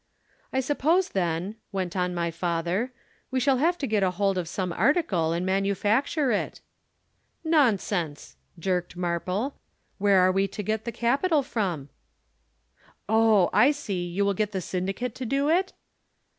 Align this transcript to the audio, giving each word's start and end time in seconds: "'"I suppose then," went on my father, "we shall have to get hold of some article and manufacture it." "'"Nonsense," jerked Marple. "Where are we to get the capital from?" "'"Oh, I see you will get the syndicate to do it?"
"'"I 0.51 0.61
suppose 0.61 1.09
then," 1.09 1.57
went 1.71 1.95
on 1.95 2.15
my 2.15 2.31
father, 2.31 2.91
"we 3.29 3.39
shall 3.39 3.57
have 3.57 3.77
to 3.77 3.85
get 3.85 4.01
hold 4.01 4.35
of 4.35 4.49
some 4.49 4.73
article 4.73 5.31
and 5.31 5.45
manufacture 5.45 6.31
it." 6.31 6.59
"'"Nonsense," 7.43 8.35
jerked 8.57 8.97
Marple. 8.97 9.57
"Where 9.99 10.17
are 10.21 10.31
we 10.31 10.47
to 10.47 10.63
get 10.63 10.85
the 10.85 10.91
capital 10.91 11.43
from?" 11.43 11.89
"'"Oh, 13.07 13.51
I 13.53 13.69
see 13.69 14.03
you 14.07 14.25
will 14.25 14.33
get 14.33 14.53
the 14.53 14.59
syndicate 14.61 15.13
to 15.13 15.25
do 15.27 15.49
it?" 15.51 15.71